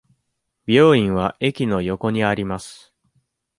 [0.65, 2.91] 美容院は駅の横にあります。